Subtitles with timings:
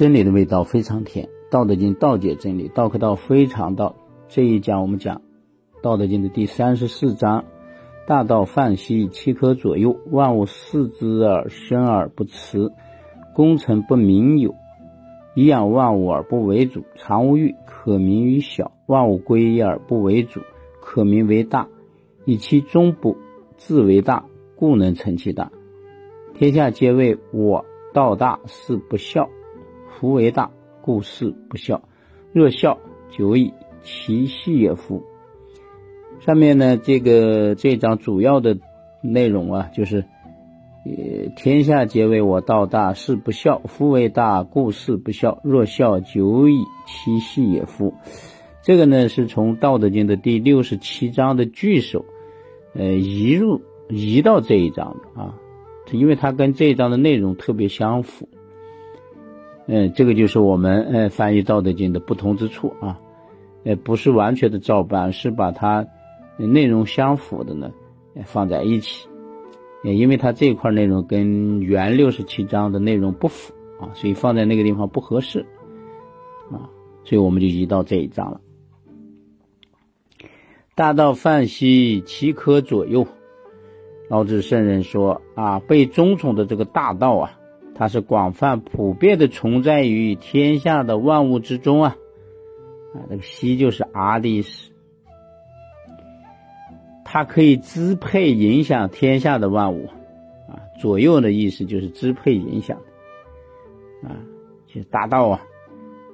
[0.00, 1.26] 真理的味道非常甜。
[1.50, 3.94] 《道德经》道解真理，道可道非常道。
[4.28, 5.18] 这一讲我们讲
[5.82, 7.44] 《道德经》的第三十四章：
[8.06, 12.72] 大道泛兮，其可左右；万物恃之而生而不辞，
[13.34, 14.54] 功成不名有。
[15.34, 20.40] 以养万物而不为主，常无欲，可名于小；万物归一而不为主，
[20.80, 21.68] 可名为大。
[22.24, 23.18] 以其中不
[23.58, 24.24] 自为大，
[24.56, 25.52] 故能成其大。
[26.32, 29.28] 天下皆谓我道大，是不孝。
[30.00, 30.50] 夫为大，
[30.80, 31.82] 故事不孝。
[32.32, 32.78] 若孝，
[33.10, 35.02] 久矣，其细也夫。
[36.20, 38.56] 上面呢，这个这一章主要的
[39.02, 40.06] 内容啊，就是。
[40.86, 43.58] 呃，天下皆为我道大，事不孝。
[43.66, 45.38] 夫为大，故事不孝。
[45.44, 47.92] 若孝，久矣，其细也夫。
[48.62, 52.06] 这个呢，是从《道德经》的第六十七章的句首，
[52.72, 55.34] 呃，移入移到这一章的啊，
[55.92, 58.26] 因为它跟这一章的内容特别相符。
[59.72, 62.98] 嗯，这个就是我们呃翻译《道德经》的不同之处啊，
[63.62, 65.86] 呃，不是完全的照搬，是把它
[66.36, 67.70] 内容相符的呢
[68.24, 69.08] 放在一起。
[69.84, 75.46] 也因为它这一块内容跟原六十七章的内容不符啊，所以放在那个地方不合适
[76.50, 76.66] 啊，
[77.04, 78.40] 所以我们就移到这一章了。
[80.74, 83.06] 大道泛兮，其可左右。
[84.08, 87.38] 老子圣人说啊，被尊崇的这个大道啊，
[87.74, 91.96] 它是广泛普遍的存在于天下的万物之中啊
[92.94, 94.70] 啊，这个兮就是阿的意思。
[97.04, 99.86] 它可以支配影响天下的万物，
[100.48, 102.78] 啊，左右的意思就是支配影响，
[104.04, 104.14] 啊，
[104.66, 105.42] 就是大道啊，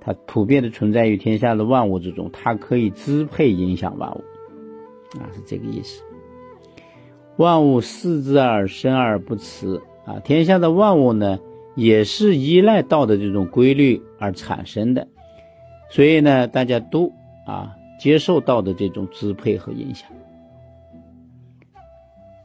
[0.00, 4.22] 它普遍的存在于天下的万物之中，它可以支配影响万物，
[5.18, 6.02] 啊，是这个意思。
[7.38, 11.38] 万物恃之而生而不辞，啊，天下的万物呢，
[11.74, 15.08] 也是依赖道的这种规律而产生的，
[15.90, 17.12] 所以呢，大家都
[17.46, 20.08] 啊接受道的这种支配和影响。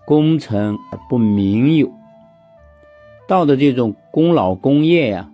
[0.06, 1.91] 功成而不名有，
[3.28, 5.29] 道的这种功劳功业呀，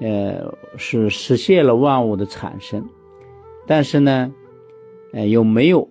[0.00, 2.88] 呃，是实现了万物的产生，
[3.66, 4.32] 但是呢，
[5.12, 5.90] 呃，又没有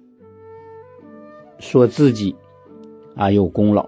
[1.59, 2.35] 说自己
[3.15, 3.87] 啊有功劳，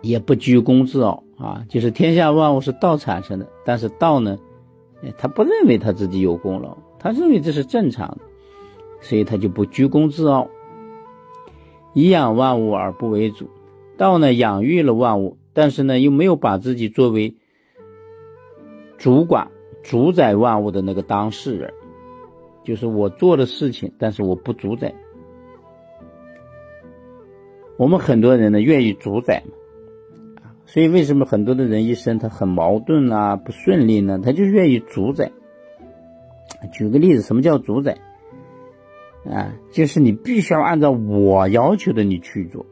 [0.00, 4.38] 也不居功自傲啊，就是天下万物是道产生的，但是道呢，
[5.16, 8.18] 他不认为他自己有功劳，他认为这是正常的，
[9.00, 10.48] 所以他就不居功自傲。
[11.94, 13.48] 以养万物而不为主，
[13.96, 17.34] 道呢养育了万物，但是呢又没有把自己作为
[18.98, 19.50] 主管、
[19.82, 21.72] 主宰万物的那个当事人，
[22.62, 24.94] 就是我做的事情，但是我不主宰。
[27.76, 29.52] 我们很多人呢愿意主宰嘛，
[30.68, 34.20] 所以为什么很多的人一生他很矛盾啊、不顺利呢？
[34.22, 35.32] 他就愿意主宰。
[36.72, 37.96] 举个例子，什么叫主宰？
[39.24, 42.66] 啊，就是你必须要按照我要求的你去做，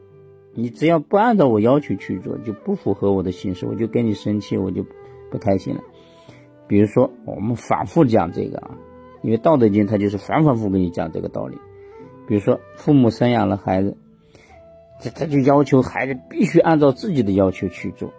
[0.53, 4.85] 你只要不按照我要求去做，就不符合我的心事，我就跟你生气，我就
[5.31, 5.81] 不开心了。
[6.67, 8.77] 比如说，我们反复讲这个啊，
[9.23, 11.57] 因为《道德经》它就是反反复复跟你讲这个道理。
[12.27, 13.97] 比如说，父母生养了孩子，
[14.99, 18.13] 他他就要求孩子必须按照自己的要求去做。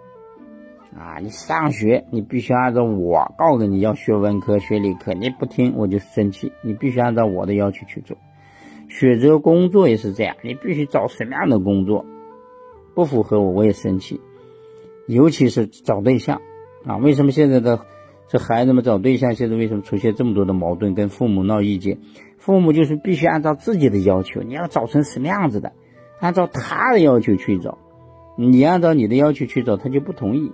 [0.96, 8.16] 啊，你上学你必须按照我告诉你要学文科学理科，你不听我就生气，你必须按照我的要求去做。
[8.88, 12.06] 选择工作也是这样，你必须找什么样的工作，
[12.94, 14.20] 不符合我我也生气。
[15.06, 16.40] 尤其是找对象
[16.84, 17.80] 啊，为什么现在的
[18.28, 21.98] 这孩子们找对象，现在为什么出现这么多的矛盾，跟父母闹意见？
[22.38, 25.72] 父母就是必须按照自己的要求，你要找成什么样子的，
[26.20, 27.78] 按照他的要求去找，
[28.36, 30.52] 你按照你的要求去找，他就不同意。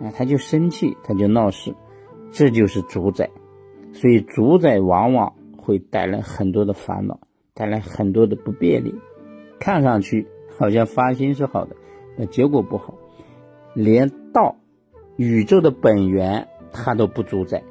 [0.00, 1.74] 啊，他就生气，他就闹事，
[2.30, 3.30] 这就是主宰，
[3.92, 7.18] 所以主宰往往会带来很多的烦恼，
[7.52, 8.94] 带来很多的不便利。
[9.58, 11.74] 看上去好像发心是好的，
[12.16, 12.94] 那结果不好，
[13.74, 14.54] 连道、
[15.16, 17.64] 宇宙的本源他都不主宰，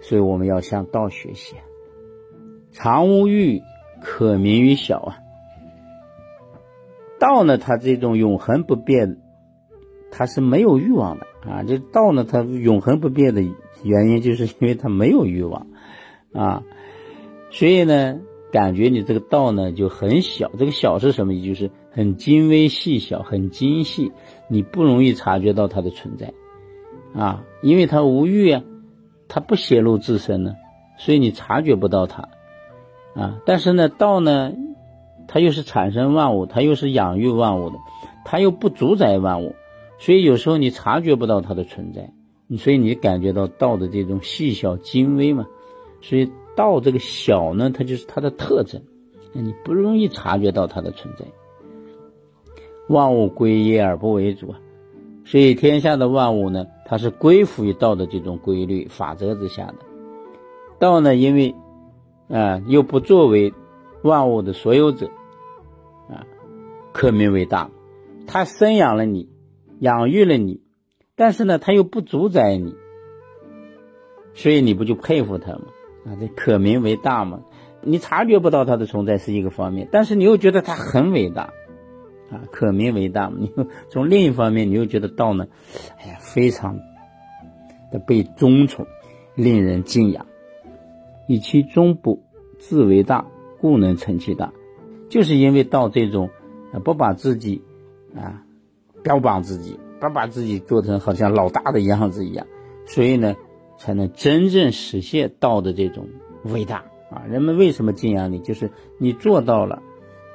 [0.00, 1.56] 所以我们要向道学习。
[2.72, 3.60] 常无欲，
[4.00, 5.18] 可名于小啊。
[7.20, 9.18] 道呢，它这种永恒不变，
[10.10, 11.26] 它是没有欲望的。
[11.48, 13.42] 啊，这道呢，它永恒不变的
[13.82, 15.68] 原因，就是因为它没有欲望，
[16.34, 16.62] 啊，
[17.50, 18.20] 所以呢，
[18.52, 20.50] 感觉你这个道呢就很小。
[20.58, 21.32] 这个小是什么？
[21.42, 24.12] 就是很精微细小，很精细，
[24.48, 26.34] 你不容易察觉到它的存在，
[27.14, 28.62] 啊，因为它无欲啊，
[29.26, 30.56] 它不显露自身呢，
[30.98, 32.28] 所以你察觉不到它，
[33.14, 34.52] 啊，但是呢，道呢，
[35.28, 37.76] 它又是产生万物，它又是养育万物的，
[38.24, 39.54] 它又不主宰万物。
[39.98, 42.10] 所以有时候你察觉不到它的存在，
[42.56, 45.46] 所以你感觉到道的这种细小精微嘛？
[46.00, 48.80] 所以道这个小呢，它就是它的特征，
[49.32, 51.24] 你不容易察觉到它的存在。
[52.88, 54.58] 万物归一而不为主啊，
[55.24, 59.74] 所以天下的万物呢，它是归附于道的这种规律法则之下的。
[60.78, 61.54] 道呢，因为
[62.28, 63.52] 啊又不作为
[64.02, 65.10] 万物的所有者
[66.08, 66.26] 啊，
[66.92, 67.70] 可名为大。
[68.26, 69.28] 他生养了你，
[69.78, 70.60] 养育了你，
[71.16, 72.74] 但是呢，他又不主宰你，
[74.34, 75.62] 所以你不就佩服他吗？
[76.06, 77.40] 啊，这可名为大嘛？
[77.82, 81.52] 你察觉不到他的存在是一个方面，但是你又觉得他很伟大。
[82.30, 83.28] 啊，可名为大。
[83.36, 85.48] 你又从另一方面，你又觉得道呢，
[85.98, 86.78] 哎呀，非常
[87.90, 88.86] 的被尊崇，
[89.34, 90.26] 令人敬仰。
[91.26, 92.22] 以其中不
[92.58, 93.26] 自为大，
[93.60, 94.52] 故能成其大，
[95.08, 96.30] 就是因为道这种
[96.72, 97.62] 啊，不把自己
[98.16, 98.42] 啊
[99.02, 102.46] 标榜自己，不把自己做成好像老大的样子一样，
[102.86, 103.36] 所以呢，
[103.78, 106.06] 才能真正实现道的这种
[106.44, 107.24] 伟大啊。
[107.28, 108.38] 人们为什么敬仰你？
[108.40, 109.82] 就是你做到了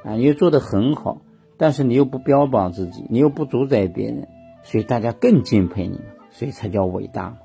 [0.04, 1.22] 啊，你又做得很好。
[1.58, 4.28] 但是你又不标榜自己，你又不主宰别人，
[4.64, 7.38] 所以大家更敬佩你所以才叫伟大。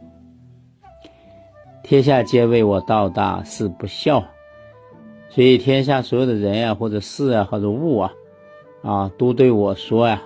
[1.84, 4.24] 天下皆为我道大，是不孝。
[5.30, 8.12] 所以天下所有的人呀，或者事啊，或者物啊，
[8.82, 10.22] 啊，都对我说呀，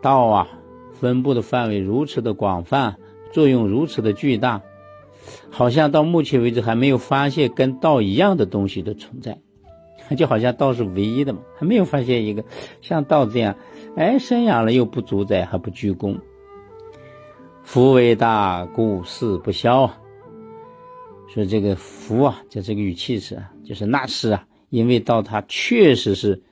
[0.00, 0.48] 道啊，
[0.92, 2.96] 分布的范围如此的广泛，
[3.32, 4.62] 作用如此的巨大，
[5.50, 9.38] 好像到目前为止还没有发现跟道一样的东西的存在。
[10.16, 12.44] 就好像道是唯一的嘛，还没有发现一个
[12.80, 13.54] 像道这样，
[13.96, 16.18] 哎，生养了又不主宰，还不居功。
[17.62, 19.99] 福为大，故事不消啊。
[21.32, 26.42] 说这个福啊，就这个语气词啊，就是那是啊，因为道它确实是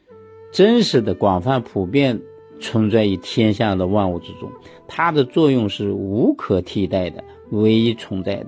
[0.53, 2.21] 真实的、广泛、普遍
[2.61, 4.51] 存在于天下的万物之中，
[4.87, 8.47] 它的作用是无可替代的、唯一存在的。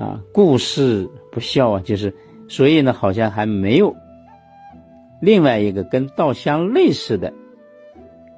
[0.00, 2.14] 啊，故事不孝啊，就是。
[2.48, 3.96] 所以呢，好像还没有
[5.22, 7.32] 另外一个跟道相类似的，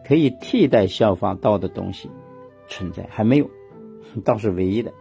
[0.07, 2.09] 可以替代效仿道的东西
[2.69, 3.51] 存在，还没有，
[4.25, 4.93] 道是唯一的。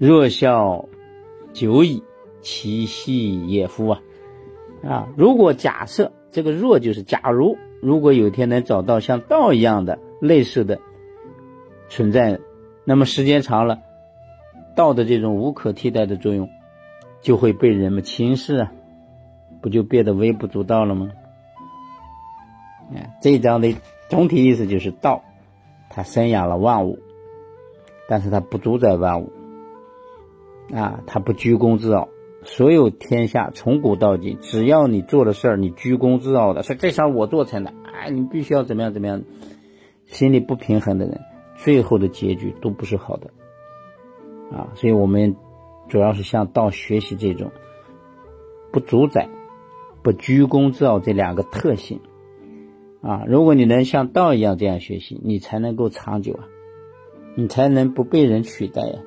[0.00, 0.88] 若效
[1.52, 2.02] 久矣，
[2.40, 4.00] 其细也夫啊！
[4.82, 10.80] 啊，如果假设这个若就是假如，如果有一天能找到像道一样的类似的
[11.90, 12.40] 存在，
[12.86, 13.80] 那么时间长了，
[14.74, 16.48] 道的这种无可替代的作用。
[17.20, 18.72] 就会被人们轻视啊，
[19.60, 21.10] 不就变得微不足道了吗？
[22.94, 23.76] 哎，这一章的
[24.08, 25.22] 总体意思就是道，
[25.90, 26.98] 它生养了万物，
[28.08, 29.30] 但是它不主宰万物，
[30.72, 32.08] 啊，他不居功自傲。
[32.42, 39.22] 所有天下从古到今，只要你做的事儿，你居功自傲的，说这事儿我做成的，哎，你必须要怎么样怎么样，
[40.06, 41.20] 心里不平衡的人，
[41.56, 43.30] 最后的结局都不是好的，
[44.50, 45.36] 啊，所以我们。
[45.88, 47.50] 主要是向道学习这种
[48.70, 49.28] 不主宰、
[50.04, 51.98] 不居功自傲这两个特性
[53.02, 53.24] 啊！
[53.26, 56.46] 如果你能像道一样这样学习，你才能够长久啊，
[57.34, 59.00] 你才能不被人取代呀。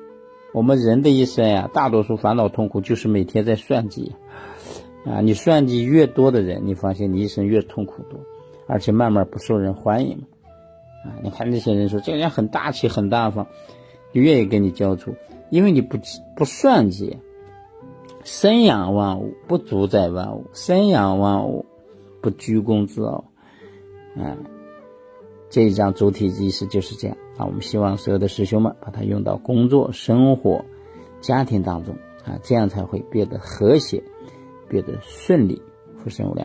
[0.54, 4.12] 我们人的一生呀，大多数烦恼痛苦就是每天在算计
[5.04, 5.20] 啊！
[5.20, 8.20] 你算计越多的人，你发现你一生越痛苦多，
[8.68, 10.16] 而且慢慢不受人欢迎
[11.04, 11.10] 啊！
[11.24, 13.48] 你看那些人说这个人很大气、很大方，
[14.12, 15.16] 就愿意跟你交处。
[15.50, 15.98] 因为你不
[16.36, 17.18] 不算计，
[18.22, 21.66] 生养万物不主宰万物，生养万物
[22.22, 23.24] 不居功自傲，
[24.16, 24.38] 啊，
[25.54, 27.46] 这一章主体意思就是这样啊。
[27.46, 30.64] 我们希望所有的师兄们把它用到工作、生活、
[31.20, 31.94] 家庭当中
[32.24, 34.02] 啊，这样才会变得和谐，
[34.68, 35.62] 变得顺利，
[35.96, 36.44] 福生无量。